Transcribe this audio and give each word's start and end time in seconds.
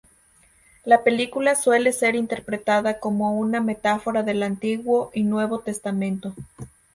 La 0.83 1.03
película 1.03 1.53
suele 1.53 1.93
ser 1.93 2.15
interpretada 2.15 2.99
como 2.99 3.37
una 3.37 3.61
metáfora 3.61 4.23
del 4.23 4.41
Antiguo 4.41 5.11
y 5.13 5.21
Nuevo 5.21 5.59
Testamento. 5.59 6.33